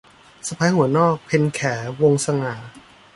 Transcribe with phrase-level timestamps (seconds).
[0.47, 1.61] สะใภ้หัวนอก- เพ็ญแข
[2.01, 2.55] วงศ์สง่า